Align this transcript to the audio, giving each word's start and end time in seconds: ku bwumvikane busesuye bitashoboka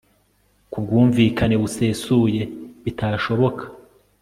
ku 0.71 0.77
bwumvikane 0.83 1.55
busesuye 1.61 2.41
bitashoboka 2.83 3.63